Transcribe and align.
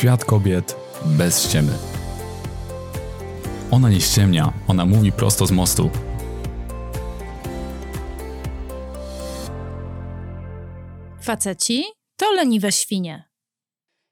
Świat 0.00 0.24
kobiet 0.24 0.76
bez 1.04 1.48
ściemy. 1.48 1.72
Ona 3.70 3.90
nie 3.90 4.00
ściemnia, 4.00 4.52
ona 4.68 4.86
mówi 4.86 5.12
prosto 5.12 5.46
z 5.46 5.50
mostu. 5.50 5.90
Faceci 11.22 11.84
to 12.16 12.32
leniwe 12.32 12.72
świnie. 12.72 13.24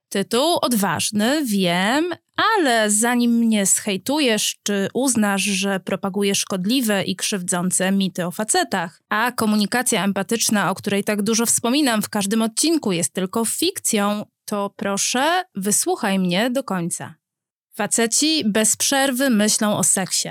Tytuł 0.09 0.59
odważny, 0.63 1.45
wiem, 1.45 2.05
ale 2.37 2.91
zanim 2.91 3.31
mnie 3.31 3.67
zhejtujesz 3.67 4.57
czy 4.63 4.89
uznasz, 4.95 5.43
że 5.43 5.81
propaguję 5.81 6.35
szkodliwe 6.35 7.05
i 7.05 7.17
krzywdzące 7.17 7.93
mity 7.93 8.27
o 8.27 8.31
facetach, 8.31 9.03
a 9.09 9.33
komunikacja 9.33 10.05
empatyczna, 10.05 10.71
o 10.71 10.75
której 10.75 11.05
tak 11.05 11.23
dużo 11.23 11.47
wspominam 11.47 12.03
w 12.03 12.09
każdym 12.09 12.43
odcinku, 12.43 12.93
jest 12.93 13.13
tylko 13.13 13.45
fikcją, 13.45 14.25
to 14.49 14.71
proszę, 14.77 15.45
wysłuchaj 15.55 16.19
mnie 16.19 16.51
do 16.51 16.65
końca. 16.65 17.15
Faceci 17.75 18.45
bez 18.47 18.77
przerwy 18.77 19.31
myślą 19.31 19.77
o 19.77 19.85
seksie. 19.85 20.29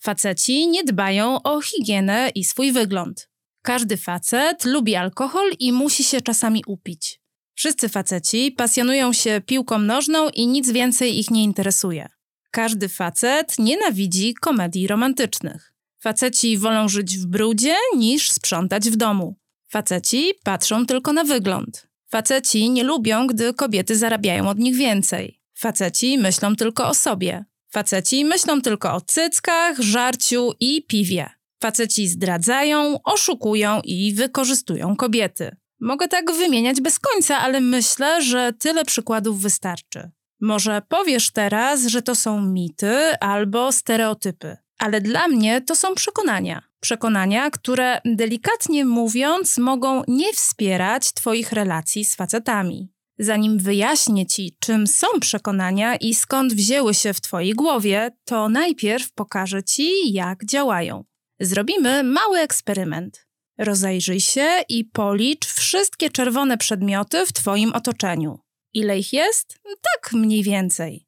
Faceci 0.00 0.68
nie 0.68 0.84
dbają 0.84 1.42
o 1.42 1.60
higienę 1.60 2.30
i 2.34 2.44
swój 2.44 2.72
wygląd. 2.72 3.30
Każdy 3.62 3.96
facet 3.96 4.64
lubi 4.64 4.94
alkohol 4.94 5.50
i 5.58 5.72
musi 5.72 6.04
się 6.04 6.20
czasami 6.20 6.62
upić. 6.66 7.20
Wszyscy 7.54 7.88
faceci 7.88 8.52
pasjonują 8.52 9.12
się 9.12 9.40
piłką 9.46 9.78
nożną 9.78 10.28
i 10.28 10.46
nic 10.46 10.70
więcej 10.70 11.18
ich 11.18 11.30
nie 11.30 11.44
interesuje. 11.44 12.08
Każdy 12.50 12.88
facet 12.88 13.58
nienawidzi 13.58 14.34
komedii 14.34 14.86
romantycznych. 14.86 15.74
Faceci 15.98 16.58
wolą 16.58 16.88
żyć 16.88 17.18
w 17.18 17.26
brudzie 17.26 17.74
niż 17.96 18.30
sprzątać 18.30 18.90
w 18.90 18.96
domu. 18.96 19.36
Faceci 19.68 20.32
patrzą 20.44 20.86
tylko 20.86 21.12
na 21.12 21.24
wygląd. 21.24 21.87
Faceci 22.10 22.70
nie 22.70 22.84
lubią, 22.84 23.26
gdy 23.26 23.54
kobiety 23.54 23.96
zarabiają 23.96 24.48
od 24.48 24.58
nich 24.58 24.76
więcej. 24.76 25.40
Faceci 25.54 26.18
myślą 26.18 26.56
tylko 26.56 26.88
o 26.88 26.94
sobie. 26.94 27.44
Faceci 27.70 28.24
myślą 28.24 28.60
tylko 28.62 28.94
o 28.94 29.00
cyckach, 29.00 29.78
żarciu 29.80 30.52
i 30.60 30.82
piwie. 30.86 31.30
Faceci 31.62 32.08
zdradzają, 32.08 33.02
oszukują 33.04 33.80
i 33.84 34.14
wykorzystują 34.14 34.96
kobiety. 34.96 35.56
Mogę 35.80 36.08
tak 36.08 36.32
wymieniać 36.32 36.80
bez 36.80 36.98
końca, 36.98 37.38
ale 37.38 37.60
myślę, 37.60 38.22
że 38.22 38.52
tyle 38.58 38.84
przykładów 38.84 39.40
wystarczy. 39.40 40.10
Może 40.40 40.82
powiesz 40.88 41.30
teraz, 41.30 41.86
że 41.86 42.02
to 42.02 42.14
są 42.14 42.42
mity 42.42 43.18
albo 43.20 43.72
stereotypy, 43.72 44.56
ale 44.78 45.00
dla 45.00 45.28
mnie 45.28 45.60
to 45.60 45.76
są 45.76 45.94
przekonania. 45.94 46.67
Przekonania, 46.80 47.50
które 47.50 48.00
delikatnie 48.04 48.84
mówiąc 48.84 49.58
mogą 49.58 50.02
nie 50.08 50.32
wspierać 50.32 51.12
Twoich 51.12 51.52
relacji 51.52 52.04
z 52.04 52.16
facetami. 52.16 52.92
Zanim 53.18 53.58
wyjaśnię 53.58 54.26
Ci, 54.26 54.56
czym 54.60 54.86
są 54.86 55.06
przekonania 55.20 55.96
i 55.96 56.14
skąd 56.14 56.54
wzięły 56.54 56.94
się 56.94 57.14
w 57.14 57.20
Twojej 57.20 57.54
głowie, 57.54 58.10
to 58.24 58.48
najpierw 58.48 59.12
pokażę 59.12 59.62
Ci, 59.62 60.12
jak 60.12 60.44
działają. 60.44 61.04
Zrobimy 61.40 62.02
mały 62.02 62.38
eksperyment. 62.38 63.26
Rozejrzyj 63.58 64.20
się 64.20 64.48
i 64.68 64.84
policz 64.84 65.46
wszystkie 65.46 66.10
czerwone 66.10 66.58
przedmioty 66.58 67.26
w 67.26 67.32
Twoim 67.32 67.72
otoczeniu. 67.72 68.38
Ile 68.74 68.98
ich 68.98 69.12
jest? 69.12 69.58
Tak 69.64 70.12
mniej 70.12 70.42
więcej. 70.42 71.06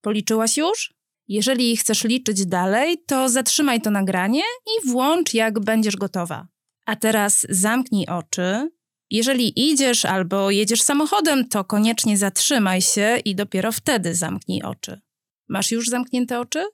Policzyłaś 0.00 0.56
już? 0.56 0.99
Jeżeli 1.30 1.76
chcesz 1.76 2.04
liczyć 2.04 2.46
dalej, 2.46 3.02
to 3.06 3.28
zatrzymaj 3.28 3.80
to 3.80 3.90
nagranie 3.90 4.42
i 4.66 4.88
włącz, 4.88 5.34
jak 5.34 5.60
będziesz 5.60 5.96
gotowa. 5.96 6.46
A 6.86 6.96
teraz 6.96 7.46
zamknij 7.48 8.06
oczy. 8.06 8.70
Jeżeli 9.10 9.70
idziesz 9.70 10.04
albo 10.04 10.50
jedziesz 10.50 10.82
samochodem, 10.82 11.48
to 11.48 11.64
koniecznie 11.64 12.18
zatrzymaj 12.18 12.82
się 12.82 13.18
i 13.24 13.34
dopiero 13.34 13.72
wtedy 13.72 14.14
zamknij 14.14 14.62
oczy. 14.62 15.00
Masz 15.48 15.70
już 15.70 15.88
zamknięte 15.88 16.40
oczy? 16.40 16.64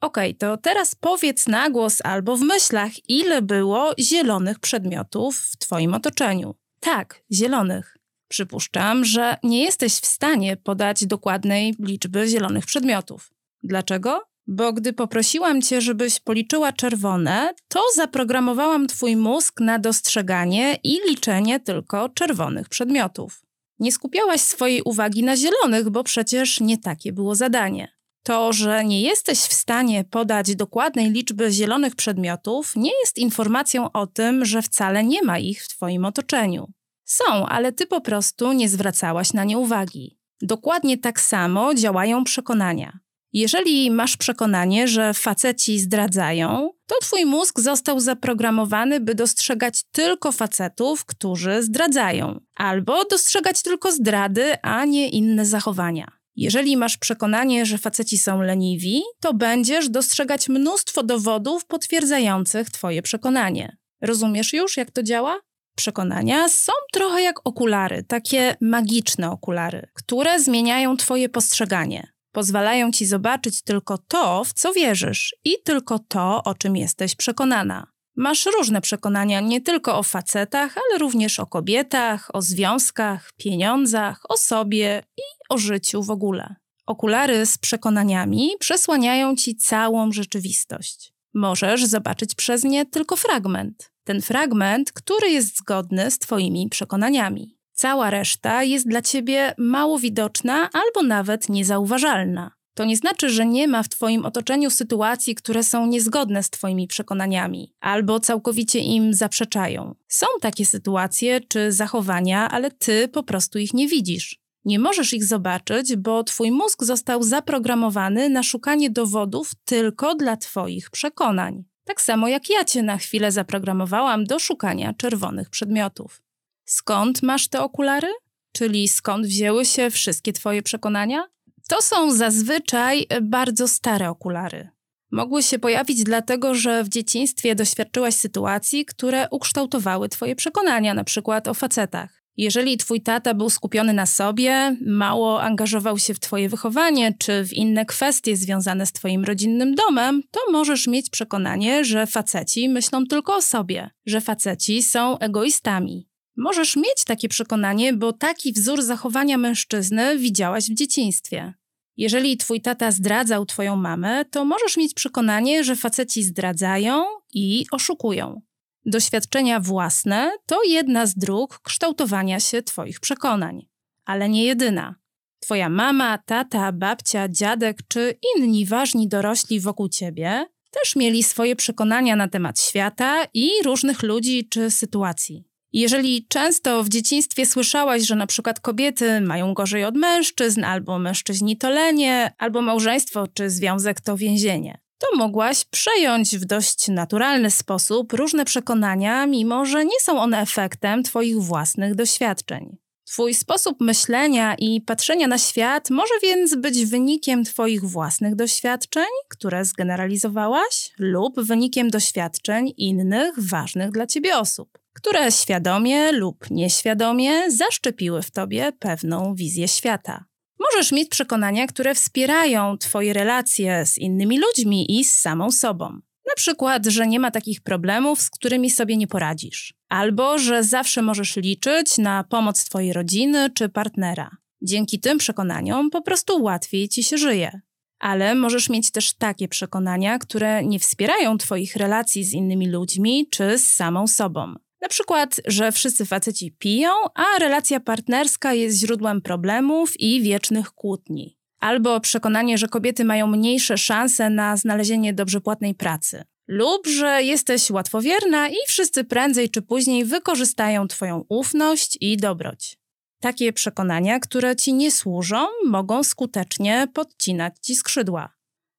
Okay, 0.00 0.34
to 0.34 0.56
teraz 0.56 0.94
powiedz 0.94 1.46
na 1.46 1.70
głos 1.70 1.98
albo 2.04 2.36
w 2.36 2.40
myślach, 2.40 3.08
ile 3.08 3.42
było 3.42 3.92
zielonych 3.98 4.58
przedmiotów 4.58 5.36
w 5.36 5.56
Twoim 5.56 5.94
otoczeniu. 5.94 6.54
Tak, 6.80 7.22
zielonych. 7.32 7.96
Przypuszczam, 8.28 9.04
że 9.04 9.36
nie 9.42 9.62
jesteś 9.62 9.92
w 9.92 10.06
stanie 10.06 10.56
podać 10.56 11.06
dokładnej 11.06 11.74
liczby 11.78 12.28
zielonych 12.28 12.66
przedmiotów. 12.66 13.35
Dlaczego? 13.66 14.22
Bo 14.46 14.72
gdy 14.72 14.92
poprosiłam 14.92 15.62
cię, 15.62 15.80
żebyś 15.80 16.20
policzyła 16.20 16.72
czerwone, 16.72 17.54
to 17.68 17.80
zaprogramowałam 17.94 18.86
twój 18.86 19.16
mózg 19.16 19.60
na 19.60 19.78
dostrzeganie 19.78 20.78
i 20.84 20.98
liczenie 21.08 21.60
tylko 21.60 22.08
czerwonych 22.08 22.68
przedmiotów. 22.68 23.42
Nie 23.78 23.92
skupiałaś 23.92 24.40
swojej 24.40 24.82
uwagi 24.82 25.22
na 25.22 25.36
zielonych, 25.36 25.90
bo 25.90 26.04
przecież 26.04 26.60
nie 26.60 26.78
takie 26.78 27.12
było 27.12 27.34
zadanie. 27.34 27.96
To, 28.22 28.52
że 28.52 28.84
nie 28.84 29.02
jesteś 29.02 29.38
w 29.38 29.52
stanie 29.52 30.04
podać 30.04 30.56
dokładnej 30.56 31.10
liczby 31.10 31.50
zielonych 31.52 31.96
przedmiotów, 31.96 32.76
nie 32.76 32.90
jest 33.00 33.18
informacją 33.18 33.92
o 33.92 34.06
tym, 34.06 34.44
że 34.44 34.62
wcale 34.62 35.04
nie 35.04 35.22
ma 35.22 35.38
ich 35.38 35.62
w 35.62 35.68
Twoim 35.68 36.04
otoczeniu. 36.04 36.72
Są, 37.04 37.24
ale 37.46 37.72
Ty 37.72 37.86
po 37.86 38.00
prostu 38.00 38.52
nie 38.52 38.68
zwracałaś 38.68 39.32
na 39.32 39.44
nie 39.44 39.58
uwagi. 39.58 40.18
Dokładnie 40.42 40.98
tak 40.98 41.20
samo 41.20 41.74
działają 41.74 42.24
przekonania. 42.24 42.98
Jeżeli 43.36 43.90
masz 43.90 44.16
przekonanie, 44.16 44.88
że 44.88 45.14
faceci 45.14 45.78
zdradzają, 45.78 46.70
to 46.86 46.94
twój 47.00 47.26
mózg 47.26 47.60
został 47.60 48.00
zaprogramowany, 48.00 49.00
by 49.00 49.14
dostrzegać 49.14 49.82
tylko 49.92 50.32
facetów, 50.32 51.04
którzy 51.04 51.62
zdradzają, 51.62 52.40
albo 52.54 53.04
dostrzegać 53.04 53.62
tylko 53.62 53.92
zdrady, 53.92 54.62
a 54.62 54.84
nie 54.84 55.08
inne 55.08 55.46
zachowania. 55.46 56.06
Jeżeli 56.36 56.76
masz 56.76 56.96
przekonanie, 56.96 57.66
że 57.66 57.78
faceci 57.78 58.18
są 58.18 58.42
leniwi, 58.42 59.02
to 59.20 59.34
będziesz 59.34 59.88
dostrzegać 59.88 60.48
mnóstwo 60.48 61.02
dowodów 61.02 61.66
potwierdzających 61.66 62.70
Twoje 62.70 63.02
przekonanie. 63.02 63.76
Rozumiesz 64.02 64.52
już, 64.52 64.76
jak 64.76 64.90
to 64.90 65.02
działa? 65.02 65.40
Przekonania 65.76 66.48
są 66.48 66.72
trochę 66.92 67.22
jak 67.22 67.40
okulary, 67.44 68.04
takie 68.08 68.56
magiczne 68.60 69.30
okulary, 69.30 69.88
które 69.94 70.40
zmieniają 70.40 70.96
Twoje 70.96 71.28
postrzeganie. 71.28 72.15
Pozwalają 72.36 72.90
Ci 72.90 73.06
zobaczyć 73.06 73.62
tylko 73.62 73.98
to, 73.98 74.44
w 74.44 74.52
co 74.52 74.72
wierzysz 74.72 75.36
i 75.44 75.50
tylko 75.64 75.98
to, 75.98 76.44
o 76.44 76.54
czym 76.54 76.76
jesteś 76.76 77.14
przekonana. 77.14 77.86
Masz 78.16 78.46
różne 78.46 78.80
przekonania 78.80 79.40
nie 79.40 79.60
tylko 79.60 79.98
o 79.98 80.02
facetach, 80.02 80.76
ale 80.76 80.98
również 80.98 81.40
o 81.40 81.46
kobietach, 81.46 82.30
o 82.32 82.42
związkach, 82.42 83.32
pieniądzach, 83.36 84.20
o 84.28 84.36
sobie 84.36 85.02
i 85.16 85.22
o 85.48 85.58
życiu 85.58 86.02
w 86.02 86.10
ogóle. 86.10 86.54
Okulary 86.86 87.46
z 87.46 87.58
przekonaniami 87.58 88.50
przesłaniają 88.60 89.36
ci 89.36 89.56
całą 89.56 90.12
rzeczywistość. 90.12 91.12
Możesz 91.34 91.84
zobaczyć 91.84 92.34
przez 92.34 92.64
nie 92.64 92.86
tylko 92.86 93.16
fragment. 93.16 93.92
Ten 94.04 94.22
fragment, 94.22 94.92
który 94.92 95.30
jest 95.30 95.56
zgodny 95.58 96.10
z 96.10 96.18
Twoimi 96.18 96.68
przekonaniami. 96.68 97.55
Cała 97.78 98.10
reszta 98.10 98.62
jest 98.62 98.88
dla 98.88 99.02
Ciebie 99.02 99.54
mało 99.58 99.98
widoczna 99.98 100.70
albo 100.72 101.02
nawet 101.02 101.48
niezauważalna. 101.48 102.50
To 102.74 102.84
nie 102.84 102.96
znaczy, 102.96 103.30
że 103.30 103.46
nie 103.46 103.68
ma 103.68 103.82
w 103.82 103.88
Twoim 103.88 104.24
otoczeniu 104.24 104.70
sytuacji, 104.70 105.34
które 105.34 105.62
są 105.62 105.86
niezgodne 105.86 106.42
z 106.42 106.50
Twoimi 106.50 106.86
przekonaniami 106.86 107.74
albo 107.80 108.20
całkowicie 108.20 108.78
im 108.78 109.14
zaprzeczają. 109.14 109.94
Są 110.08 110.26
takie 110.40 110.66
sytuacje 110.66 111.40
czy 111.40 111.72
zachowania, 111.72 112.50
ale 112.50 112.70
Ty 112.70 113.08
po 113.08 113.22
prostu 113.22 113.58
ich 113.58 113.74
nie 113.74 113.88
widzisz. 113.88 114.40
Nie 114.64 114.78
możesz 114.78 115.12
ich 115.12 115.24
zobaczyć, 115.24 115.96
bo 115.96 116.24
Twój 116.24 116.50
mózg 116.50 116.84
został 116.84 117.22
zaprogramowany 117.22 118.28
na 118.28 118.42
szukanie 118.42 118.90
dowodów 118.90 119.52
tylko 119.64 120.14
dla 120.14 120.36
Twoich 120.36 120.90
przekonań. 120.90 121.64
Tak 121.84 122.00
samo 122.00 122.28
jak 122.28 122.50
ja 122.50 122.64
Cię 122.64 122.82
na 122.82 122.96
chwilę 122.96 123.32
zaprogramowałam 123.32 124.24
do 124.24 124.38
szukania 124.38 124.94
czerwonych 124.94 125.50
przedmiotów. 125.50 126.25
Skąd 126.66 127.22
masz 127.22 127.48
te 127.48 127.62
okulary? 127.62 128.08
Czyli 128.52 128.88
skąd 128.88 129.26
wzięły 129.26 129.64
się 129.64 129.90
wszystkie 129.90 130.32
Twoje 130.32 130.62
przekonania? 130.62 131.26
To 131.68 131.82
są 131.82 132.12
zazwyczaj 132.12 133.06
bardzo 133.22 133.68
stare 133.68 134.10
okulary. 134.10 134.68
Mogły 135.10 135.42
się 135.42 135.58
pojawić 135.58 136.04
dlatego, 136.04 136.54
że 136.54 136.84
w 136.84 136.88
dzieciństwie 136.88 137.54
doświadczyłaś 137.54 138.14
sytuacji, 138.14 138.84
które 138.84 139.28
ukształtowały 139.30 140.08
Twoje 140.08 140.36
przekonania, 140.36 140.94
na 140.94 141.04
przykład 141.04 141.48
o 141.48 141.54
facetach. 141.54 142.22
Jeżeli 142.36 142.76
Twój 142.76 143.00
tata 143.00 143.34
był 143.34 143.50
skupiony 143.50 143.92
na 143.92 144.06
sobie, 144.06 144.76
mało 144.86 145.42
angażował 145.42 145.98
się 145.98 146.14
w 146.14 146.20
Twoje 146.20 146.48
wychowanie 146.48 147.14
czy 147.18 147.44
w 147.44 147.52
inne 147.52 147.84
kwestie 147.84 148.36
związane 148.36 148.86
z 148.86 148.92
Twoim 148.92 149.24
rodzinnym 149.24 149.74
domem, 149.74 150.22
to 150.30 150.40
możesz 150.52 150.86
mieć 150.86 151.10
przekonanie, 151.10 151.84
że 151.84 152.06
faceci 152.06 152.68
myślą 152.68 153.06
tylko 153.06 153.36
o 153.36 153.42
sobie, 153.42 153.90
że 154.06 154.20
faceci 154.20 154.82
są 154.82 155.18
egoistami. 155.18 156.08
Możesz 156.36 156.76
mieć 156.76 157.04
takie 157.06 157.28
przekonanie, 157.28 157.92
bo 157.92 158.12
taki 158.12 158.52
wzór 158.52 158.82
zachowania 158.82 159.38
mężczyzny 159.38 160.18
widziałaś 160.18 160.70
w 160.70 160.74
dzieciństwie. 160.74 161.54
Jeżeli 161.96 162.36
twój 162.36 162.60
tata 162.60 162.90
zdradzał 162.90 163.46
twoją 163.46 163.76
mamę, 163.76 164.24
to 164.24 164.44
możesz 164.44 164.76
mieć 164.76 164.94
przekonanie, 164.94 165.64
że 165.64 165.76
faceci 165.76 166.22
zdradzają 166.22 167.04
i 167.34 167.66
oszukują. 167.70 168.40
Doświadczenia 168.84 169.60
własne 169.60 170.32
to 170.46 170.58
jedna 170.68 171.06
z 171.06 171.14
dróg 171.14 171.60
kształtowania 171.62 172.40
się 172.40 172.62
twoich 172.62 173.00
przekonań, 173.00 173.66
ale 174.04 174.28
nie 174.28 174.44
jedyna. 174.44 174.94
Twoja 175.40 175.68
mama, 175.68 176.18
tata, 176.18 176.72
babcia, 176.72 177.28
dziadek 177.28 177.78
czy 177.88 178.18
inni 178.36 178.66
ważni 178.66 179.08
dorośli 179.08 179.60
wokół 179.60 179.88
ciebie 179.88 180.46
też 180.70 180.96
mieli 180.96 181.22
swoje 181.22 181.56
przekonania 181.56 182.16
na 182.16 182.28
temat 182.28 182.60
świata 182.60 183.26
i 183.34 183.50
różnych 183.64 184.02
ludzi 184.02 184.48
czy 184.48 184.70
sytuacji. 184.70 185.44
Jeżeli 185.78 186.26
często 186.28 186.84
w 186.84 186.88
dzieciństwie 186.88 187.46
słyszałaś, 187.46 188.02
że 188.02 188.16
na 188.16 188.26
przykład 188.26 188.60
kobiety 188.60 189.20
mają 189.20 189.54
gorzej 189.54 189.84
od 189.84 189.94
mężczyzn, 189.96 190.64
albo 190.64 190.98
mężczyźni 190.98 191.56
to 191.56 191.70
lenie, 191.70 192.32
albo 192.38 192.62
małżeństwo 192.62 193.26
czy 193.34 193.50
związek 193.50 194.00
to 194.00 194.16
więzienie, 194.16 194.78
to 194.98 195.16
mogłaś 195.16 195.64
przejąć 195.64 196.36
w 196.36 196.44
dość 196.44 196.88
naturalny 196.88 197.50
sposób 197.50 198.12
różne 198.12 198.44
przekonania, 198.44 199.26
mimo 199.26 199.64
że 199.64 199.84
nie 199.84 200.00
są 200.00 200.20
one 200.20 200.40
efektem 200.40 201.02
Twoich 201.02 201.36
własnych 201.36 201.94
doświadczeń. 201.94 202.76
Twój 203.04 203.34
sposób 203.34 203.80
myślenia 203.80 204.54
i 204.58 204.80
patrzenia 204.80 205.26
na 205.26 205.38
świat 205.38 205.90
może 205.90 206.14
więc 206.22 206.54
być 206.54 206.86
wynikiem 206.86 207.44
Twoich 207.44 207.84
własnych 207.84 208.34
doświadczeń, 208.34 209.10
które 209.28 209.64
zgeneralizowałaś, 209.64 210.90
lub 210.98 211.40
wynikiem 211.40 211.90
doświadczeń 211.90 212.72
innych 212.76 213.32
ważnych 213.38 213.90
dla 213.90 214.06
Ciebie 214.06 214.38
osób, 214.38 214.78
które 214.96 215.32
świadomie 215.32 216.12
lub 216.12 216.50
nieświadomie 216.50 217.50
zaszczepiły 217.50 218.22
w 218.22 218.30
Tobie 218.30 218.72
pewną 218.78 219.34
wizję 219.34 219.68
świata. 219.68 220.24
Możesz 220.60 220.92
mieć 220.92 221.08
przekonania, 221.08 221.66
które 221.66 221.94
wspierają 221.94 222.78
Twoje 222.78 223.12
relacje 223.12 223.86
z 223.86 223.98
innymi 223.98 224.38
ludźmi 224.38 224.98
i 224.98 225.04
z 225.04 225.18
samą 225.18 225.50
sobą. 225.50 225.86
Na 226.26 226.34
przykład, 226.36 226.86
że 226.86 227.06
nie 227.06 227.20
ma 227.20 227.30
takich 227.30 227.60
problemów, 227.60 228.20
z 228.20 228.30
którymi 228.30 228.70
sobie 228.70 228.96
nie 228.96 229.06
poradzisz, 229.06 229.74
albo 229.88 230.38
że 230.38 230.64
zawsze 230.64 231.02
możesz 231.02 231.36
liczyć 231.36 231.98
na 231.98 232.24
pomoc 232.24 232.64
Twojej 232.64 232.92
rodziny 232.92 233.50
czy 233.50 233.68
partnera. 233.68 234.30
Dzięki 234.62 235.00
tym 235.00 235.18
przekonaniom 235.18 235.90
po 235.90 236.02
prostu 236.02 236.42
łatwiej 236.42 236.88
ci 236.88 237.02
się 237.02 237.18
żyje. 237.18 237.60
Ale 237.98 238.34
możesz 238.34 238.68
mieć 238.68 238.90
też 238.90 239.14
takie 239.14 239.48
przekonania, 239.48 240.18
które 240.18 240.64
nie 240.64 240.78
wspierają 240.78 241.38
Twoich 241.38 241.76
relacji 241.76 242.24
z 242.24 242.32
innymi 242.32 242.68
ludźmi 242.68 243.28
czy 243.30 243.58
z 243.58 243.72
samą 243.72 244.06
sobą. 244.06 244.54
Na 244.80 244.88
przykład, 244.88 245.40
że 245.46 245.72
wszyscy 245.72 246.04
faceci 246.04 246.52
piją, 246.58 246.90
a 247.14 247.38
relacja 247.38 247.80
partnerska 247.80 248.54
jest 248.54 248.78
źródłem 248.78 249.20
problemów 249.20 250.00
i 250.00 250.22
wiecznych 250.22 250.70
kłótni. 250.70 251.36
Albo 251.60 252.00
przekonanie, 252.00 252.58
że 252.58 252.68
kobiety 252.68 253.04
mają 253.04 253.26
mniejsze 253.26 253.78
szanse 253.78 254.30
na 254.30 254.56
znalezienie 254.56 255.14
dobrze 255.14 255.40
płatnej 255.40 255.74
pracy. 255.74 256.24
Lub 256.48 256.86
że 256.86 257.22
jesteś 257.22 257.70
łatwowierna 257.70 258.48
i 258.48 258.56
wszyscy 258.68 259.04
prędzej 259.04 259.50
czy 259.50 259.62
później 259.62 260.04
wykorzystają 260.04 260.88
Twoją 260.88 261.24
ufność 261.28 261.98
i 262.00 262.16
dobroć. 262.16 262.78
Takie 263.20 263.52
przekonania, 263.52 264.20
które 264.20 264.56
Ci 264.56 264.74
nie 264.74 264.90
służą, 264.90 265.46
mogą 265.66 266.02
skutecznie 266.02 266.88
podcinać 266.94 267.54
Ci 267.62 267.76
skrzydła. 267.76 268.34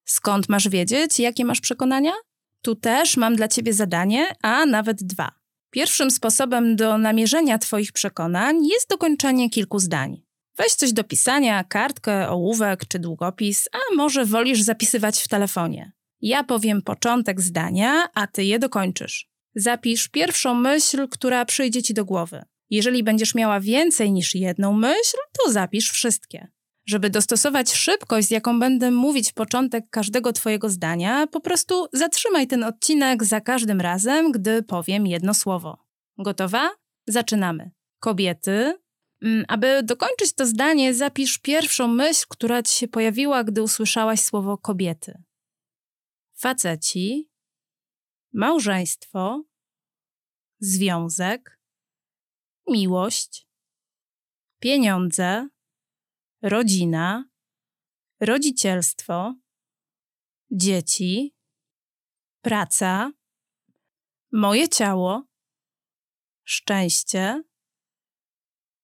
Skąd 0.05 0.49
masz 0.49 0.69
wiedzieć, 0.69 1.19
jakie 1.19 1.45
masz 1.45 1.61
przekonania? 1.61 2.11
Tu 2.61 2.75
też 2.75 3.17
mam 3.17 3.35
dla 3.35 3.47
Ciebie 3.47 3.73
zadanie, 3.73 4.25
a 4.41 4.65
nawet 4.65 5.03
dwa. 5.03 5.36
Pierwszym 5.77 6.11
sposobem 6.11 6.75
do 6.75 6.97
namierzenia 6.97 7.57
Twoich 7.57 7.91
przekonań 7.91 8.65
jest 8.65 8.89
dokończenie 8.89 9.49
kilku 9.49 9.79
zdań. 9.79 10.21
Weź 10.57 10.73
coś 10.73 10.93
do 10.93 11.03
pisania, 11.03 11.63
kartkę, 11.63 12.29
ołówek 12.29 12.85
czy 12.87 12.99
długopis, 12.99 13.69
a 13.71 13.95
może 13.95 14.25
wolisz 14.25 14.61
zapisywać 14.61 15.21
w 15.21 15.27
telefonie. 15.27 15.91
Ja 16.21 16.43
powiem 16.43 16.81
początek 16.81 17.41
zdania, 17.41 18.09
a 18.13 18.27
ty 18.27 18.43
je 18.43 18.59
dokończysz. 18.59 19.27
Zapisz 19.55 20.07
pierwszą 20.07 20.53
myśl, 20.53 21.07
która 21.07 21.45
przyjdzie 21.45 21.83
ci 21.83 21.93
do 21.93 22.05
głowy. 22.05 22.43
Jeżeli 22.69 23.03
będziesz 23.03 23.35
miała 23.35 23.59
więcej 23.59 24.11
niż 24.11 24.35
jedną 24.35 24.73
myśl, 24.73 25.17
to 25.31 25.51
zapisz 25.51 25.91
wszystkie. 25.91 26.47
Żeby 26.87 27.09
dostosować 27.09 27.73
szybkość, 27.73 28.27
z 28.27 28.31
jaką 28.31 28.59
będę 28.59 28.91
mówić 28.91 29.31
początek 29.31 29.89
każdego 29.89 30.33
Twojego 30.33 30.69
zdania, 30.69 31.27
po 31.27 31.41
prostu 31.41 31.87
zatrzymaj 31.93 32.47
ten 32.47 32.63
odcinek 32.63 33.23
za 33.23 33.41
każdym 33.41 33.81
razem, 33.81 34.31
gdy 34.31 34.63
powiem 34.63 35.07
jedno 35.07 35.33
słowo. 35.33 35.77
Gotowa? 36.17 36.69
Zaczynamy. 37.07 37.71
Kobiety. 37.99 38.77
Mm, 39.21 39.45
aby 39.47 39.83
dokończyć 39.83 40.33
to 40.33 40.45
zdanie, 40.45 40.93
zapisz 40.93 41.37
pierwszą 41.37 41.87
myśl, 41.87 42.25
która 42.29 42.63
ci 42.63 42.75
się 42.75 42.87
pojawiła, 42.87 43.43
gdy 43.43 43.63
usłyszałaś 43.63 44.19
słowo 44.19 44.57
kobiety. 44.57 45.23
Faceci, 46.35 47.31
małżeństwo, 48.33 49.43
związek, 50.59 51.59
miłość, 52.67 53.47
pieniądze, 54.59 55.47
rodzina, 56.41 57.29
rodzicielstwo, 58.19 59.35
dzieci, 60.51 61.35
praca, 62.41 63.11
moje 64.31 64.69
ciało, 64.69 65.23
szczęście, 66.43 67.43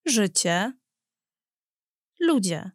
życie, 0.06 0.74
ludzie. 2.20 2.72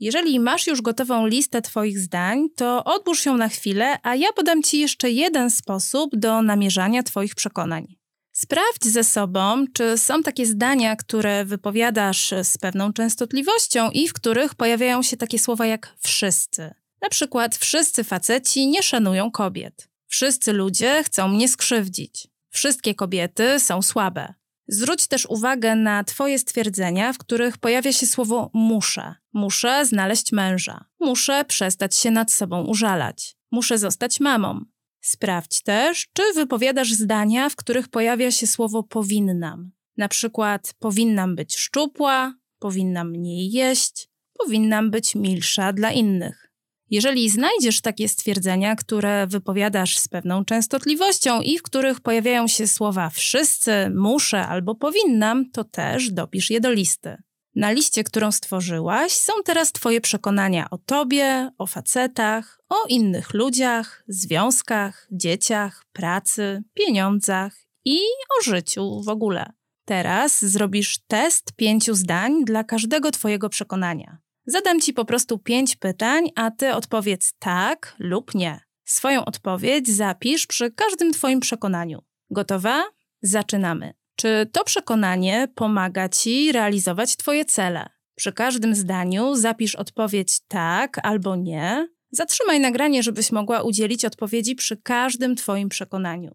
Jeżeli 0.00 0.40
masz 0.40 0.66
już 0.66 0.82
gotową 0.82 1.26
listę 1.26 1.62
Twoich 1.62 1.98
zdań, 1.98 2.48
to 2.56 2.84
odłóż 2.84 3.26
ją 3.26 3.36
na 3.36 3.48
chwilę, 3.48 3.98
a 4.02 4.14
ja 4.14 4.32
podam 4.32 4.62
Ci 4.62 4.80
jeszcze 4.80 5.10
jeden 5.10 5.50
sposób 5.50 6.16
do 6.16 6.42
namierzania 6.42 7.02
Twoich 7.02 7.34
przekonań. 7.34 7.96
Sprawdź 8.38 8.84
ze 8.84 9.04
sobą, 9.04 9.64
czy 9.72 9.98
są 9.98 10.22
takie 10.22 10.46
zdania, 10.46 10.96
które 10.96 11.44
wypowiadasz 11.44 12.34
z 12.42 12.58
pewną 12.58 12.92
częstotliwością 12.92 13.90
i 13.90 14.08
w 14.08 14.12
których 14.12 14.54
pojawiają 14.54 15.02
się 15.02 15.16
takie 15.16 15.38
słowa 15.38 15.66
jak 15.66 15.94
wszyscy. 15.98 16.74
Na 17.02 17.08
przykład 17.08 17.56
wszyscy 17.56 18.04
faceci 18.04 18.66
nie 18.66 18.82
szanują 18.82 19.30
kobiet. 19.30 19.88
Wszyscy 20.06 20.52
ludzie 20.52 21.02
chcą 21.04 21.28
mnie 21.28 21.48
skrzywdzić. 21.48 22.28
Wszystkie 22.50 22.94
kobiety 22.94 23.60
są 23.60 23.82
słabe. 23.82 24.34
Zwróć 24.68 25.06
też 25.06 25.26
uwagę 25.26 25.76
na 25.76 26.04
Twoje 26.04 26.38
stwierdzenia, 26.38 27.12
w 27.12 27.18
których 27.18 27.58
pojawia 27.58 27.92
się 27.92 28.06
słowo 28.06 28.50
muszę. 28.54 29.14
Muszę 29.32 29.86
znaleźć 29.86 30.32
męża. 30.32 30.84
Muszę 31.00 31.44
przestać 31.44 31.96
się 31.96 32.10
nad 32.10 32.32
sobą 32.32 32.64
użalać. 32.64 33.36
Muszę 33.50 33.78
zostać 33.78 34.20
mamą. 34.20 34.64
Sprawdź 35.00 35.62
też, 35.62 36.08
czy 36.12 36.22
wypowiadasz 36.34 36.92
zdania, 36.92 37.48
w 37.48 37.56
których 37.56 37.88
pojawia 37.88 38.30
się 38.30 38.46
słowo 38.46 38.82
powinnam. 38.82 39.70
Na 39.96 40.08
przykład 40.08 40.74
powinnam 40.78 41.36
być 41.36 41.56
szczupła, 41.56 42.34
powinnam 42.58 43.10
mniej 43.10 43.50
jeść, 43.50 44.08
powinnam 44.38 44.90
być 44.90 45.14
milsza 45.14 45.72
dla 45.72 45.92
innych. 45.92 46.48
Jeżeli 46.90 47.30
znajdziesz 47.30 47.80
takie 47.80 48.08
stwierdzenia, 48.08 48.76
które 48.76 49.26
wypowiadasz 49.26 49.98
z 49.98 50.08
pewną 50.08 50.44
częstotliwością 50.44 51.40
i 51.42 51.58
w 51.58 51.62
których 51.62 52.00
pojawiają 52.00 52.48
się 52.48 52.66
słowa 52.66 53.10
wszyscy, 53.10 53.72
muszę 53.94 54.46
albo 54.46 54.74
powinnam, 54.74 55.50
to 55.50 55.64
też 55.64 56.10
dopisz 56.10 56.50
je 56.50 56.60
do 56.60 56.72
listy. 56.72 57.16
Na 57.58 57.70
liście, 57.70 58.04
którą 58.04 58.32
stworzyłaś, 58.32 59.12
są 59.12 59.32
teraz 59.44 59.72
Twoje 59.72 60.00
przekonania 60.00 60.70
o 60.70 60.78
Tobie, 60.78 61.50
o 61.58 61.66
facetach, 61.66 62.60
o 62.68 62.86
innych 62.88 63.34
ludziach, 63.34 64.04
związkach, 64.08 65.08
dzieciach, 65.12 65.84
pracy, 65.92 66.62
pieniądzach 66.74 67.56
i 67.84 67.98
o 68.38 68.42
życiu 68.42 69.02
w 69.02 69.08
ogóle. 69.08 69.52
Teraz 69.84 70.44
zrobisz 70.44 70.98
test 71.06 71.52
pięciu 71.52 71.94
zdań 71.94 72.44
dla 72.44 72.64
każdego 72.64 73.10
Twojego 73.10 73.48
przekonania. 73.48 74.18
Zadam 74.46 74.80
Ci 74.80 74.92
po 74.92 75.04
prostu 75.04 75.38
pięć 75.38 75.76
pytań, 75.76 76.30
a 76.34 76.50
Ty 76.50 76.74
odpowiedz 76.74 77.34
tak 77.38 77.94
lub 77.98 78.34
nie. 78.34 78.60
Swoją 78.84 79.24
odpowiedź 79.24 79.88
zapisz 79.88 80.46
przy 80.46 80.70
każdym 80.70 81.12
Twoim 81.12 81.40
przekonaniu. 81.40 82.02
Gotowa? 82.30 82.84
Zaczynamy. 83.22 83.97
Czy 84.20 84.50
to 84.52 84.64
przekonanie 84.64 85.48
pomaga 85.54 86.08
ci 86.08 86.52
realizować 86.52 87.16
Twoje 87.16 87.44
cele? 87.44 87.88
Przy 88.14 88.32
każdym 88.32 88.74
zdaniu 88.74 89.34
zapisz 89.34 89.74
odpowiedź 89.74 90.40
tak 90.48 91.06
albo 91.06 91.36
nie. 91.36 91.88
Zatrzymaj 92.10 92.60
nagranie, 92.60 93.02
żebyś 93.02 93.32
mogła 93.32 93.62
udzielić 93.62 94.04
odpowiedzi 94.04 94.54
przy 94.54 94.76
każdym 94.76 95.36
Twoim 95.36 95.68
przekonaniu. 95.68 96.34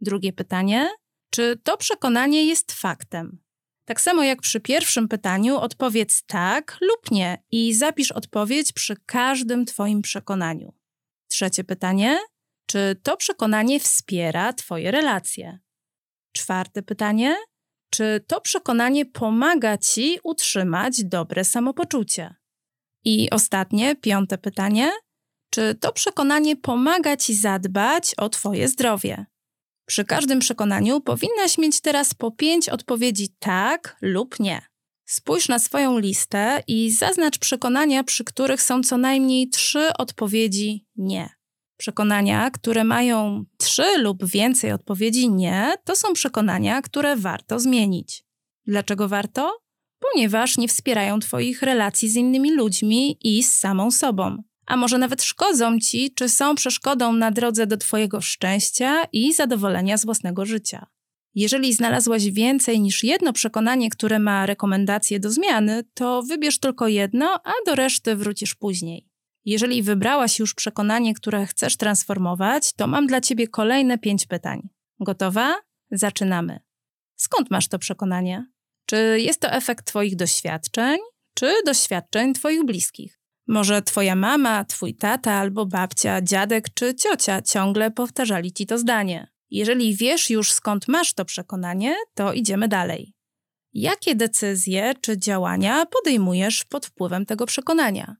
Drugie 0.00 0.32
pytanie: 0.32 0.88
czy 1.30 1.60
to 1.64 1.76
przekonanie 1.76 2.44
jest 2.44 2.72
faktem? 2.72 3.38
Tak 3.84 4.00
samo 4.00 4.22
jak 4.22 4.40
przy 4.40 4.60
pierwszym 4.60 5.08
pytaniu, 5.08 5.56
odpowiedz 5.56 6.22
tak 6.26 6.78
lub 6.80 7.10
nie 7.10 7.42
i 7.50 7.74
zapisz 7.74 8.12
odpowiedź 8.12 8.72
przy 8.72 8.96
każdym 9.06 9.64
Twoim 9.64 10.02
przekonaniu. 10.02 10.74
Trzecie 11.28 11.64
pytanie: 11.64 12.18
czy 12.66 12.96
to 13.02 13.16
przekonanie 13.16 13.80
wspiera 13.80 14.52
Twoje 14.52 14.90
relacje? 14.90 15.58
Czwarte 16.32 16.82
pytanie: 16.82 17.36
czy 17.90 18.24
to 18.26 18.40
przekonanie 18.40 19.06
pomaga 19.06 19.78
ci 19.78 20.18
utrzymać 20.22 21.04
dobre 21.04 21.44
samopoczucie? 21.44 22.34
I 23.04 23.30
ostatnie, 23.30 23.96
piąte 23.96 24.38
pytanie: 24.38 24.92
czy 25.50 25.74
to 25.74 25.92
przekonanie 25.92 26.56
pomaga 26.56 27.16
ci 27.16 27.34
zadbać 27.34 28.14
o 28.14 28.28
Twoje 28.28 28.68
zdrowie? 28.68 29.26
Przy 29.86 30.04
każdym 30.04 30.38
przekonaniu 30.38 31.00
powinnaś 31.00 31.58
mieć 31.58 31.80
teraz 31.80 32.14
po 32.14 32.30
pięć 32.30 32.68
odpowiedzi 32.68 33.28
tak 33.38 33.96
lub 34.02 34.40
nie. 34.40 34.62
Spójrz 35.06 35.48
na 35.48 35.58
swoją 35.58 35.98
listę 35.98 36.62
i 36.66 36.90
zaznacz 36.90 37.38
przekonania, 37.38 38.04
przy 38.04 38.24
których 38.24 38.62
są 38.62 38.82
co 38.82 38.98
najmniej 38.98 39.48
trzy 39.48 39.92
odpowiedzi 39.98 40.86
nie. 40.96 41.39
Przekonania, 41.80 42.50
które 42.50 42.84
mają 42.84 43.44
trzy 43.56 43.98
lub 43.98 44.26
więcej 44.26 44.72
odpowiedzi 44.72 45.30
nie, 45.30 45.74
to 45.84 45.96
są 45.96 46.12
przekonania, 46.12 46.82
które 46.82 47.16
warto 47.16 47.60
zmienić. 47.60 48.24
Dlaczego 48.66 49.08
warto? 49.08 49.58
Ponieważ 49.98 50.58
nie 50.58 50.68
wspierają 50.68 51.20
Twoich 51.20 51.62
relacji 51.62 52.08
z 52.08 52.16
innymi 52.16 52.52
ludźmi 52.52 53.18
i 53.20 53.42
z 53.42 53.54
samą 53.54 53.90
sobą. 53.90 54.42
A 54.66 54.76
może 54.76 54.98
nawet 54.98 55.22
szkodzą 55.22 55.78
Ci, 55.78 56.14
czy 56.14 56.28
są 56.28 56.54
przeszkodą 56.54 57.12
na 57.12 57.30
drodze 57.30 57.66
do 57.66 57.76
Twojego 57.76 58.20
szczęścia 58.20 59.04
i 59.12 59.34
zadowolenia 59.34 59.96
z 59.96 60.04
własnego 60.04 60.46
życia. 60.46 60.86
Jeżeli 61.34 61.74
znalazłaś 61.74 62.30
więcej 62.30 62.80
niż 62.80 63.04
jedno 63.04 63.32
przekonanie, 63.32 63.90
które 63.90 64.18
ma 64.18 64.46
rekomendacje 64.46 65.20
do 65.20 65.30
zmiany, 65.30 65.84
to 65.94 66.22
wybierz 66.22 66.58
tylko 66.58 66.88
jedno, 66.88 67.40
a 67.44 67.52
do 67.66 67.74
reszty 67.74 68.16
wrócisz 68.16 68.54
później. 68.54 69.09
Jeżeli 69.44 69.82
wybrałaś 69.82 70.38
już 70.38 70.54
przekonanie, 70.54 71.14
które 71.14 71.46
chcesz 71.46 71.76
transformować, 71.76 72.72
to 72.72 72.86
mam 72.86 73.06
dla 73.06 73.20
ciebie 73.20 73.48
kolejne 73.48 73.98
pięć 73.98 74.26
pytań. 74.26 74.68
Gotowa? 75.00 75.54
Zaczynamy. 75.90 76.60
Skąd 77.16 77.50
masz 77.50 77.68
to 77.68 77.78
przekonanie? 77.78 78.46
Czy 78.86 79.20
jest 79.20 79.40
to 79.40 79.52
efekt 79.52 79.86
Twoich 79.86 80.16
doświadczeń, 80.16 80.98
czy 81.34 81.54
doświadczeń 81.66 82.34
Twoich 82.34 82.64
bliskich? 82.64 83.20
Może 83.46 83.82
Twoja 83.82 84.16
mama, 84.16 84.64
Twój 84.64 84.94
tata 84.94 85.32
albo 85.32 85.66
babcia, 85.66 86.22
dziadek 86.22 86.74
czy 86.74 86.94
ciocia 86.94 87.42
ciągle 87.42 87.90
powtarzali 87.90 88.52
Ci 88.52 88.66
to 88.66 88.78
zdanie. 88.78 89.30
Jeżeli 89.50 89.96
wiesz 89.96 90.30
już 90.30 90.52
skąd 90.52 90.88
masz 90.88 91.14
to 91.14 91.24
przekonanie, 91.24 91.94
to 92.14 92.32
idziemy 92.32 92.68
dalej. 92.68 93.14
Jakie 93.72 94.14
decyzje 94.14 94.94
czy 95.00 95.18
działania 95.18 95.86
podejmujesz 95.86 96.64
pod 96.64 96.86
wpływem 96.86 97.26
tego 97.26 97.46
przekonania? 97.46 98.16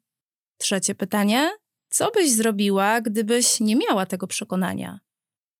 Trzecie 0.61 0.95
pytanie: 0.95 1.51
co 1.91 2.11
byś 2.11 2.31
zrobiła, 2.31 3.01
gdybyś 3.01 3.61
nie 3.61 3.77
miała 3.77 4.07
tego 4.07 4.27
przekonania? 4.27 5.01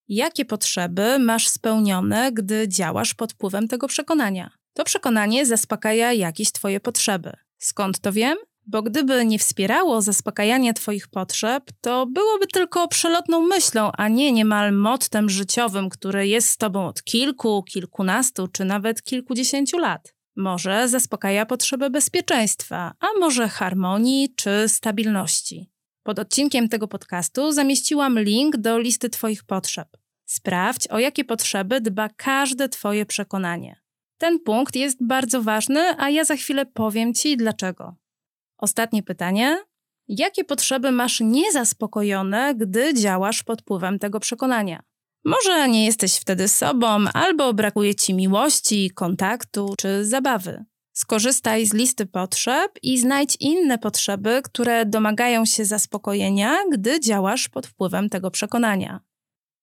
Jakie 0.09 0.45
potrzeby 0.45 1.19
masz 1.19 1.49
spełnione, 1.49 2.33
gdy 2.33 2.69
działasz 2.69 3.15
pod 3.15 3.33
wpływem 3.33 3.69
tego 3.69 3.89
przekonania? 3.89 4.51
To 4.75 4.85
przekonanie 4.85 5.47
zaspokaja 5.47 6.13
jakieś 6.13 6.53
Twoje 6.53 6.81
potrzeby. 6.81 7.33
Skąd 7.59 8.01
to 8.01 8.13
wiem? 8.13 8.39
Bo 8.67 8.83
gdyby 8.83 9.25
nie 9.27 9.39
wspierało 9.39 10.03
zaspokajania 10.03 10.73
Twoich 10.73 11.09
potrzeb, 11.09 11.65
to 11.81 12.07
byłoby 12.07 12.47
tylko 12.47 12.89
przelotną 12.89 13.41
myślą, 13.41 13.93
a 13.93 14.09
nie 14.09 14.33
niemal 14.33 14.73
mottem 14.73 15.31
życiowym, 15.31 15.89
który 15.89 16.29
jest 16.29 16.49
z 16.49 16.57
Tobą 16.57 16.87
od 16.87 17.03
kilku, 17.03 17.63
kilkunastu 17.63 18.49
czy 18.49 18.65
nawet 18.65 19.03
kilkudziesięciu 19.03 19.79
lat. 19.79 20.15
Może 20.41 20.89
zaspokaja 20.89 21.47
potrzebę 21.47 21.91
bezpieczeństwa, 21.91 22.95
a 23.01 23.07
może 23.21 23.49
harmonii 23.49 24.35
czy 24.37 24.69
stabilności. 24.69 25.71
Pod 26.03 26.19
odcinkiem 26.19 26.69
tego 26.69 26.89
podcastu 26.89 27.53
zamieściłam 27.53 28.19
link 28.19 28.57
do 28.57 28.79
listy 28.79 29.11
Twoich 29.11 29.45
potrzeb. 29.45 29.89
Sprawdź, 30.27 30.89
o 30.89 30.99
jakie 30.99 31.25
potrzeby 31.25 31.81
dba 31.81 32.09
każde 32.09 32.69
Twoje 32.69 33.07
przekonanie. 33.07 33.81
Ten 34.19 34.39
punkt 34.39 34.77
jest 34.77 35.07
bardzo 35.07 35.43
ważny, 35.43 35.81
a 35.99 36.11
ja 36.11 36.25
za 36.25 36.37
chwilę 36.37 36.67
powiem 36.67 37.15
Ci 37.15 37.37
dlaczego. 37.37 37.97
Ostatnie 38.59 39.03
pytanie. 39.03 39.57
Jakie 40.09 40.45
potrzeby 40.45 40.93
masz 40.93 41.21
niezaspokojone, 41.21 42.55
gdy 42.55 42.95
działasz 42.95 43.43
pod 43.43 43.63
wpływem 43.63 43.99
tego 43.99 44.21
przekonania? 44.21 44.83
Może 45.25 45.69
nie 45.69 45.85
jesteś 45.85 46.17
wtedy 46.17 46.49
sobą, 46.49 47.05
albo 47.15 47.55
brakuje 47.55 47.95
ci 47.95 48.15
miłości, 48.15 48.91
kontaktu 48.95 49.75
czy 49.79 50.05
zabawy. 50.05 50.65
Skorzystaj 50.93 51.67
z 51.67 51.75
listy 51.75 52.07
potrzeb 52.07 52.73
i 52.83 52.99
znajdź 52.99 53.37
inne 53.41 53.79
potrzeby, 53.79 54.41
które 54.45 54.87
domagają 54.87 55.45
się 55.45 55.65
zaspokojenia, 55.65 56.57
gdy 56.73 57.01
działasz 57.01 57.49
pod 57.49 57.67
wpływem 57.67 58.09
tego 58.09 58.31
przekonania. 58.31 59.01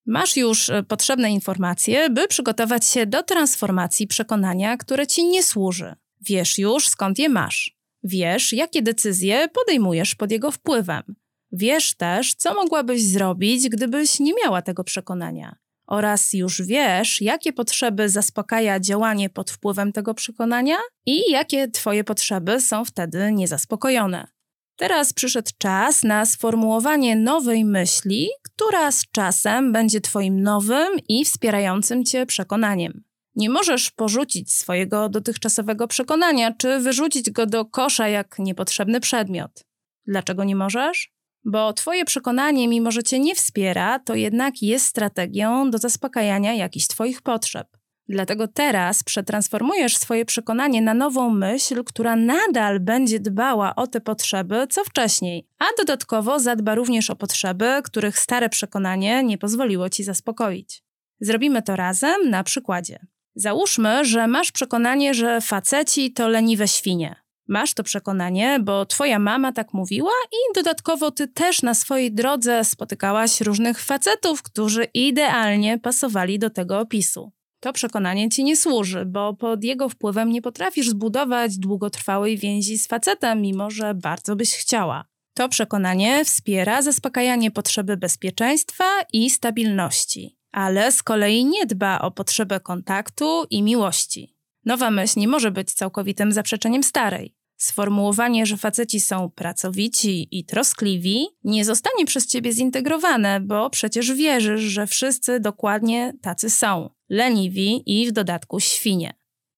Masz 0.05 0.37
już 0.37 0.69
e, 0.69 0.83
potrzebne 0.83 1.31
informacje, 1.31 2.09
by 2.09 2.27
przygotować 2.27 2.85
się 2.85 3.05
do 3.05 3.23
transformacji 3.23 4.07
przekonania, 4.07 4.77
które 4.77 5.07
ci 5.07 5.25
nie 5.25 5.43
służy. 5.43 5.95
Wiesz 6.21 6.57
już, 6.57 6.87
skąd 6.87 7.19
je 7.19 7.29
masz. 7.29 7.77
Wiesz, 8.03 8.53
jakie 8.53 8.81
decyzje 8.81 9.47
podejmujesz 9.47 10.15
pod 10.15 10.31
jego 10.31 10.51
wpływem. 10.51 11.03
Wiesz 11.51 11.95
też, 11.95 12.35
co 12.35 12.53
mogłabyś 12.53 13.03
zrobić, 13.03 13.69
gdybyś 13.69 14.19
nie 14.19 14.33
miała 14.43 14.61
tego 14.61 14.83
przekonania. 14.83 15.55
Oraz 15.87 16.33
już 16.33 16.61
wiesz, 16.61 17.21
jakie 17.21 17.53
potrzeby 17.53 18.09
zaspokaja 18.09 18.79
działanie 18.79 19.29
pod 19.29 19.51
wpływem 19.51 19.91
tego 19.91 20.13
przekonania 20.13 20.75
i 21.05 21.31
jakie 21.31 21.67
Twoje 21.67 22.03
potrzeby 22.03 22.61
są 22.61 22.85
wtedy 22.85 23.31
niezaspokojone. 23.31 24.27
Teraz 24.75 25.13
przyszedł 25.13 25.51
czas 25.57 26.03
na 26.03 26.25
sformułowanie 26.25 27.15
nowej 27.15 27.65
myśli, 27.65 28.27
która 28.43 28.91
z 28.91 29.05
czasem 29.11 29.71
będzie 29.71 30.01
Twoim 30.01 30.41
nowym 30.41 30.87
i 31.09 31.25
wspierającym 31.25 32.05
Cię 32.05 32.25
przekonaniem. 32.25 33.03
Nie 33.35 33.49
możesz 33.49 33.91
porzucić 33.91 34.53
swojego 34.53 35.09
dotychczasowego 35.09 35.87
przekonania, 35.87 36.53
czy 36.53 36.79
wyrzucić 36.79 37.31
go 37.31 37.45
do 37.45 37.65
kosza 37.65 38.07
jak 38.07 38.39
niepotrzebny 38.39 38.99
przedmiot. 38.99 39.63
Dlaczego 40.05 40.43
nie 40.43 40.55
możesz? 40.55 41.16
Bo 41.49 41.73
Twoje 41.73 42.05
przekonanie, 42.05 42.67
mimo 42.67 42.91
że 42.91 43.03
Cię 43.03 43.19
nie 43.19 43.35
wspiera, 43.35 43.99
to 43.99 44.15
jednak 44.15 44.61
jest 44.61 44.85
strategią 44.85 45.71
do 45.71 45.77
zaspokajania 45.77 46.53
jakichś 46.53 46.87
Twoich 46.87 47.21
potrzeb. 47.21 47.67
Dlatego 48.09 48.47
teraz 48.47 49.03
przetransformujesz 49.03 49.97
swoje 49.97 50.25
przekonanie 50.25 50.81
na 50.81 50.93
nową 50.93 51.29
myśl, 51.29 51.83
która 51.83 52.15
nadal 52.15 52.79
będzie 52.79 53.19
dbała 53.19 53.75
o 53.75 53.87
te 53.87 54.01
potrzeby, 54.01 54.67
co 54.69 54.83
wcześniej, 54.83 55.47
a 55.59 55.65
dodatkowo 55.77 56.39
zadba 56.39 56.75
również 56.75 57.09
o 57.09 57.15
potrzeby, 57.15 57.81
których 57.83 58.19
stare 58.19 58.49
przekonanie 58.49 59.23
nie 59.23 59.37
pozwoliło 59.37 59.89
ci 59.89 60.03
zaspokoić. 60.03 60.83
Zrobimy 61.19 61.61
to 61.61 61.75
razem 61.75 62.29
na 62.29 62.43
przykładzie. 62.43 62.99
Załóżmy, 63.35 64.05
że 64.05 64.27
masz 64.27 64.51
przekonanie, 64.51 65.13
że 65.13 65.41
faceci 65.41 66.13
to 66.13 66.27
leniwe 66.27 66.67
świnie. 66.67 67.26
Masz 67.47 67.73
to 67.73 67.83
przekonanie, 67.83 68.59
bo 68.59 68.85
twoja 68.85 69.19
mama 69.19 69.51
tak 69.51 69.73
mówiła 69.73 70.11
i 70.31 70.55
dodatkowo 70.55 71.11
ty 71.11 71.27
też 71.27 71.61
na 71.61 71.73
swojej 71.73 72.11
drodze 72.11 72.63
spotykałaś 72.63 73.41
różnych 73.41 73.79
facetów, 73.79 74.43
którzy 74.43 74.83
idealnie 74.93 75.79
pasowali 75.79 76.39
do 76.39 76.49
tego 76.49 76.79
opisu. 76.79 77.31
To 77.59 77.73
przekonanie 77.73 78.29
ci 78.29 78.43
nie 78.43 78.57
służy, 78.57 79.05
bo 79.05 79.33
pod 79.33 79.63
jego 79.63 79.89
wpływem 79.89 80.29
nie 80.29 80.41
potrafisz 80.41 80.89
zbudować 80.89 81.57
długotrwałej 81.57 82.37
więzi 82.37 82.77
z 82.77 82.87
facetem, 82.87 83.41
mimo 83.41 83.71
że 83.71 83.93
bardzo 83.93 84.35
byś 84.35 84.53
chciała. 84.53 85.05
To 85.33 85.49
przekonanie 85.49 86.25
wspiera 86.25 86.81
zaspokajanie 86.81 87.51
potrzeby 87.51 87.97
bezpieczeństwa 87.97 88.85
i 89.13 89.29
stabilności, 89.29 90.37
ale 90.51 90.91
z 90.91 91.03
kolei 91.03 91.45
nie 91.45 91.65
dba 91.65 91.99
o 91.99 92.11
potrzebę 92.11 92.59
kontaktu 92.59 93.45
i 93.49 93.63
miłości. 93.63 94.35
Nowa 94.65 94.91
myśl 94.91 95.19
nie 95.19 95.27
może 95.27 95.51
być 95.51 95.73
całkowitym 95.73 96.31
zaprzeczeniem 96.31 96.83
starej. 96.83 97.36
Sformułowanie, 97.57 98.45
że 98.45 98.57
faceci 98.57 98.99
są 98.99 99.29
pracowici 99.29 100.27
i 100.31 100.45
troskliwi, 100.45 101.27
nie 101.43 101.65
zostanie 101.65 102.05
przez 102.05 102.27
ciebie 102.27 102.51
zintegrowane, 102.51 103.39
bo 103.39 103.69
przecież 103.69 104.13
wierzysz, 104.13 104.61
że 104.61 104.87
wszyscy 104.87 105.39
dokładnie 105.39 106.13
tacy 106.21 106.49
są 106.49 106.89
leniwi 107.09 107.83
i 107.85 108.07
w 108.07 108.11
dodatku 108.11 108.59
świnie. 108.59 109.13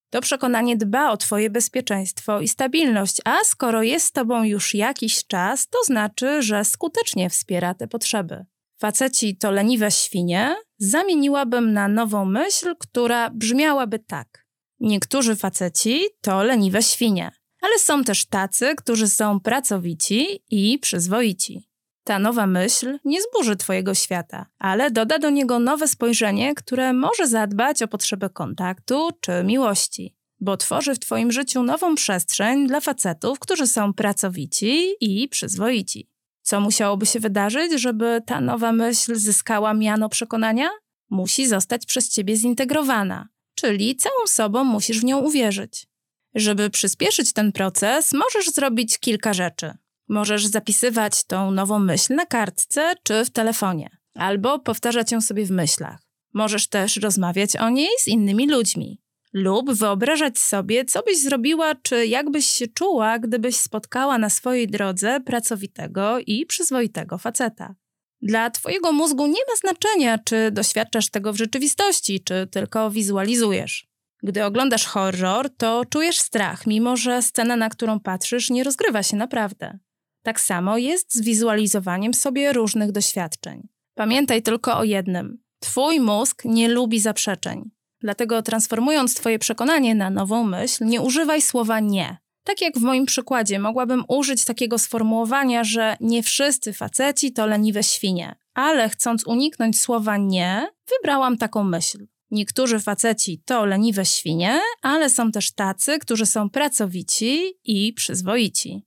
To 0.09 0.21
przekonanie 0.21 0.77
dba 0.77 1.11
o 1.11 1.17
Twoje 1.17 1.49
bezpieczeństwo 1.49 2.41
i 2.41 2.47
stabilność, 2.47 3.17
a 3.25 3.37
skoro 3.43 3.83
jest 3.83 4.05
z 4.05 4.11
Tobą 4.11 4.43
już 4.43 4.73
jakiś 4.73 5.27
czas, 5.27 5.67
to 5.67 5.83
znaczy, 5.83 6.41
że 6.41 6.65
skutecznie 6.65 7.29
wspiera 7.29 7.73
te 7.73 7.87
potrzeby. 7.87 8.45
Faceci 8.77 9.37
to 9.37 9.51
leniwe 9.51 9.91
świnie 9.91 10.55
zamieniłabym 10.77 11.73
na 11.73 11.87
nową 11.87 12.25
myśl, 12.25 12.75
która 12.79 13.29
brzmiałaby 13.29 13.99
tak. 13.99 14.45
Niektórzy 14.79 15.35
faceci 15.35 16.01
to 16.21 16.43
leniwe 16.43 16.83
świnie, 16.83 17.31
ale 17.61 17.79
są 17.79 18.03
też 18.03 18.25
tacy, 18.25 18.75
którzy 18.75 19.07
są 19.07 19.39
pracowici 19.39 20.43
i 20.49 20.79
przyzwoici. 20.79 21.69
Ta 22.03 22.19
nowa 22.19 22.47
myśl 22.47 22.99
nie 23.05 23.19
zburzy 23.21 23.55
Twojego 23.55 23.93
świata, 23.93 24.45
ale 24.59 24.91
doda 24.91 25.19
do 25.19 25.29
niego 25.29 25.59
nowe 25.59 25.87
spojrzenie, 25.87 26.55
które 26.55 26.93
może 26.93 27.27
zadbać 27.27 27.83
o 27.83 27.87
potrzebę 27.87 28.29
kontaktu 28.29 29.09
czy 29.21 29.43
miłości, 29.43 30.15
bo 30.39 30.57
tworzy 30.57 30.95
w 30.95 30.99
Twoim 30.99 31.31
życiu 31.31 31.63
nową 31.63 31.95
przestrzeń 31.95 32.67
dla 32.67 32.79
facetów, 32.79 33.39
którzy 33.39 33.67
są 33.67 33.93
pracowici 33.93 34.87
i 35.01 35.27
przyzwoici. 35.29 36.09
Co 36.41 36.59
musiałoby 36.59 37.05
się 37.05 37.19
wydarzyć, 37.19 37.81
żeby 37.81 38.21
ta 38.25 38.41
nowa 38.41 38.71
myśl 38.71 39.15
zyskała 39.15 39.73
miano 39.73 40.09
przekonania? 40.09 40.69
Musi 41.09 41.47
zostać 41.47 41.85
przez 41.85 42.09
Ciebie 42.09 42.35
zintegrowana, 42.35 43.27
czyli 43.55 43.95
całą 43.95 44.27
sobą 44.27 44.63
musisz 44.63 44.99
w 44.99 45.03
nią 45.03 45.19
uwierzyć. 45.19 45.88
Żeby 46.35 46.69
przyspieszyć 46.69 47.33
ten 47.33 47.51
proces, 47.51 48.13
możesz 48.13 48.53
zrobić 48.53 48.99
kilka 48.99 49.33
rzeczy. 49.33 49.71
Możesz 50.07 50.45
zapisywać 50.45 51.23
tą 51.23 51.51
nową 51.51 51.79
myśl 51.79 52.15
na 52.15 52.25
kartce 52.25 52.93
czy 53.03 53.25
w 53.25 53.29
telefonie, 53.29 53.89
albo 54.13 54.59
powtarzać 54.59 55.11
ją 55.11 55.21
sobie 55.21 55.45
w 55.45 55.51
myślach. 55.51 55.99
Możesz 56.33 56.67
też 56.67 56.97
rozmawiać 56.97 57.55
o 57.55 57.69
niej 57.69 57.89
z 58.03 58.07
innymi 58.07 58.47
ludźmi, 58.47 59.01
Lub 59.33 59.73
wyobrażać 59.73 60.39
sobie, 60.39 60.85
co 60.85 61.03
byś 61.03 61.17
zrobiła, 61.21 61.75
czy 61.75 62.05
jak 62.05 62.31
byś 62.31 62.45
się 62.45 62.67
czuła, 62.67 63.19
gdybyś 63.19 63.55
spotkała 63.55 64.17
na 64.17 64.29
swojej 64.29 64.67
drodze 64.67 65.19
pracowitego 65.19 66.19
i 66.19 66.45
przyzwoitego 66.45 67.17
faceta. 67.17 67.75
Dla 68.21 68.49
Twojego 68.49 68.91
mózgu 68.91 69.27
nie 69.27 69.41
ma 69.49 69.55
znaczenia, 69.55 70.17
czy 70.17 70.51
doświadczasz 70.51 71.09
tego 71.09 71.33
w 71.33 71.37
rzeczywistości, 71.37 72.23
czy 72.23 72.47
tylko 72.51 72.91
wizualizujesz. 72.91 73.88
Gdy 74.23 74.45
oglądasz 74.45 74.85
horror, 74.85 75.49
to 75.57 75.85
czujesz 75.89 76.19
strach, 76.19 76.67
mimo 76.67 76.97
że 76.97 77.21
scena, 77.21 77.55
na 77.55 77.69
którą 77.69 77.99
patrzysz, 77.99 78.49
nie 78.49 78.63
rozgrywa 78.63 79.03
się 79.03 79.17
naprawdę. 79.17 79.79
Tak 80.23 80.41
samo 80.41 80.77
jest 80.77 81.13
z 81.13 81.21
wizualizowaniem 81.21 82.13
sobie 82.13 82.53
różnych 82.53 82.91
doświadczeń. 82.91 83.67
Pamiętaj 83.95 84.41
tylko 84.41 84.77
o 84.77 84.83
jednym: 84.83 85.43
Twój 85.59 85.99
mózg 85.99 86.45
nie 86.45 86.69
lubi 86.69 86.99
zaprzeczeń. 86.99 87.71
Dlatego 88.01 88.41
transformując 88.41 89.15
Twoje 89.15 89.39
przekonanie 89.39 89.95
na 89.95 90.09
nową 90.09 90.43
myśl, 90.43 90.85
nie 90.85 91.01
używaj 91.01 91.41
słowa 91.41 91.79
nie. 91.79 92.17
Tak 92.43 92.61
jak 92.61 92.77
w 92.77 92.81
moim 92.81 93.05
przykładzie, 93.05 93.59
mogłabym 93.59 94.03
użyć 94.07 94.45
takiego 94.45 94.77
sformułowania, 94.77 95.63
że 95.63 95.97
nie 95.99 96.23
wszyscy 96.23 96.73
faceci 96.73 97.33
to 97.33 97.45
leniwe 97.45 97.83
świnie, 97.83 98.35
ale 98.53 98.89
chcąc 98.89 99.27
uniknąć 99.27 99.81
słowa 99.81 100.17
nie, 100.17 100.67
wybrałam 100.89 101.37
taką 101.37 101.63
myśl. 101.63 102.07
Niektórzy 102.31 102.79
faceci 102.79 103.41
to 103.45 103.65
leniwe 103.65 104.05
świnie, 104.05 104.59
ale 104.81 105.09
są 105.09 105.31
też 105.31 105.51
tacy, 105.51 105.99
którzy 105.99 106.25
są 106.25 106.49
pracowici 106.49 107.53
i 107.63 107.93
przyzwoici. 107.93 108.85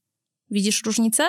Widzisz 0.51 0.83
różnicę? 0.87 1.25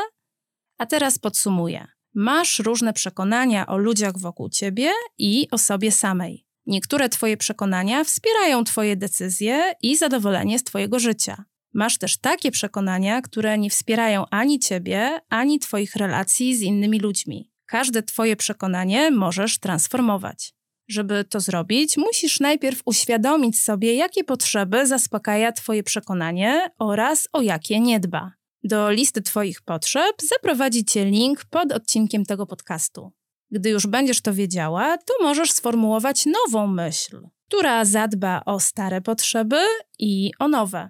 A 0.78 0.86
teraz 0.86 1.20
podsumuję. 1.20 1.88
Masz 2.16 2.60
różne 2.60 2.94
przekonania 2.94 3.68
o 3.68 3.78
ludziach 3.78 4.18
wokół 4.18 4.50
ciebie 4.50 4.92
i 5.18 5.48
o 5.52 5.58
sobie 5.58 5.92
samej. 5.92 6.46
Niektóre 6.66 7.10
Twoje 7.10 7.38
przekonania 7.38 8.04
wspierają 8.04 8.64
Twoje 8.64 8.96
decyzje 8.96 9.74
i 9.82 9.98
zadowolenie 9.98 10.60
z 10.60 10.64
Twojego 10.64 11.00
życia. 11.00 11.44
Masz 11.74 11.98
też 11.98 12.18
takie 12.18 12.52
przekonania, 12.52 13.22
które 13.22 13.58
nie 13.58 13.70
wspierają 13.70 14.26
ani 14.32 14.60
Ciebie, 14.60 15.20
ani 15.30 15.60
Twoich 15.60 15.96
relacji 15.96 16.58
z 16.58 16.62
innymi 16.62 17.00
ludźmi. 17.00 17.52
Każde 17.66 18.04
Twoje 18.04 18.36
przekonanie 18.36 19.12
możesz 19.12 19.60
transformować. 19.60 20.54
Żeby 20.88 21.24
to 21.24 21.40
zrobić, 21.40 21.98
musisz 21.98 22.40
najpierw 22.40 22.82
uświadomić 22.86 23.62
sobie, 23.62 23.96
jakie 23.96 24.24
potrzeby 24.24 24.88
zaspokaja 24.88 25.52
Twoje 25.52 25.84
przekonanie 25.84 26.70
oraz 26.80 27.28
o 27.34 27.42
jakie 27.42 27.80
nie 27.80 28.00
dba. 28.00 28.32
Do 28.64 28.92
listy 28.92 29.22
Twoich 29.22 29.62
potrzeb 29.62 30.16
zaprowadzi 30.30 30.86
Cię 30.86 31.06
link 31.06 31.46
pod 31.46 31.72
odcinkiem 31.72 32.26
tego 32.26 32.46
podcastu. 32.46 33.12
Gdy 33.52 33.70
już 33.70 33.88
będziesz 33.88 34.22
to 34.22 34.34
wiedziała, 34.34 34.98
to 34.98 35.14
możesz 35.22 35.52
sformułować 35.52 36.26
nową 36.26 36.68
myśl, 36.68 37.28
która 37.48 37.86
zadba 37.86 38.42
o 38.46 38.60
stare 38.60 39.02
potrzeby 39.02 39.60
i 40.00 40.32
o 40.40 40.48
nowe. 40.48 40.90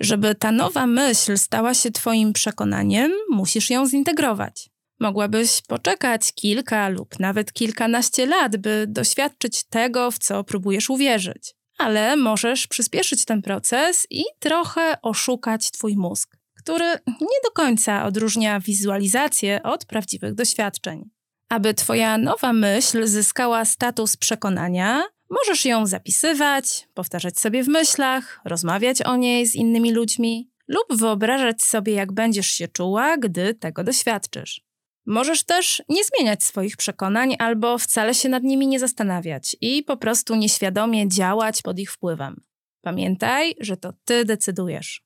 Żeby 0.00 0.34
ta 0.34 0.52
nowa 0.52 0.86
myśl 0.86 1.38
stała 1.38 1.74
się 1.74 1.90
Twoim 1.90 2.32
przekonaniem, 2.32 3.12
musisz 3.30 3.70
ją 3.70 3.86
zintegrować. 3.86 4.71
Mogłabyś 5.02 5.62
poczekać 5.62 6.32
kilka 6.32 6.88
lub 6.88 7.20
nawet 7.20 7.52
kilkanaście 7.52 8.26
lat, 8.26 8.56
by 8.56 8.84
doświadczyć 8.88 9.64
tego, 9.64 10.10
w 10.10 10.18
co 10.18 10.44
próbujesz 10.44 10.90
uwierzyć. 10.90 11.54
Ale 11.78 12.16
możesz 12.16 12.66
przyspieszyć 12.66 13.24
ten 13.24 13.42
proces 13.42 14.06
i 14.10 14.24
trochę 14.38 14.96
oszukać 15.02 15.70
Twój 15.70 15.96
mózg, 15.96 16.36
który 16.58 16.84
nie 17.06 17.38
do 17.44 17.50
końca 17.54 18.04
odróżnia 18.04 18.60
wizualizację 18.60 19.62
od 19.62 19.84
prawdziwych 19.84 20.34
doświadczeń. 20.34 21.10
Aby 21.48 21.74
Twoja 21.74 22.18
nowa 22.18 22.52
myśl 22.52 23.06
zyskała 23.06 23.64
status 23.64 24.16
przekonania, 24.16 25.04
możesz 25.30 25.64
ją 25.64 25.86
zapisywać, 25.86 26.88
powtarzać 26.94 27.38
sobie 27.38 27.64
w 27.64 27.68
myślach, 27.68 28.40
rozmawiać 28.44 29.02
o 29.02 29.16
niej 29.16 29.46
z 29.46 29.54
innymi 29.54 29.92
ludźmi 29.92 30.50
lub 30.68 30.98
wyobrażać 30.98 31.62
sobie, 31.62 31.92
jak 31.92 32.12
będziesz 32.12 32.46
się 32.46 32.68
czuła, 32.68 33.16
gdy 33.16 33.54
tego 33.54 33.84
doświadczysz. 33.84 34.71
Możesz 35.06 35.44
też 35.44 35.82
nie 35.88 36.04
zmieniać 36.04 36.44
swoich 36.44 36.76
przekonań 36.76 37.36
albo 37.38 37.78
wcale 37.78 38.14
się 38.14 38.28
nad 38.28 38.42
nimi 38.42 38.66
nie 38.66 38.80
zastanawiać 38.80 39.56
i 39.60 39.82
po 39.82 39.96
prostu 39.96 40.34
nieświadomie 40.34 41.08
działać 41.08 41.62
pod 41.62 41.78
ich 41.78 41.92
wpływem. 41.92 42.42
Pamiętaj, 42.82 43.54
że 43.60 43.76
to 43.76 43.92
ty 44.04 44.24
decydujesz. 44.24 45.02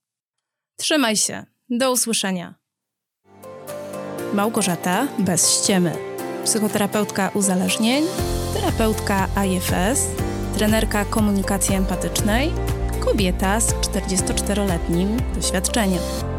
Trzymaj 0.77 1.17
się. 1.17 1.45
Do 1.71 1.93
usłyszenia. 1.93 2.55
Małgorzata 4.35 5.09
bez 5.19 5.63
ściemy 5.63 6.17
psychoterapeutka 6.45 7.31
uzależnień, 7.35 8.05
terapeutka 8.55 9.29
IFS, 9.47 10.07
trenerka 10.57 11.05
komunikacji 11.05 11.75
empatycznej, 11.75 12.53
kobieta 13.01 13.61
z 13.61 13.75
44-letnim 13.75 15.35
doświadczeniem. 15.35 16.36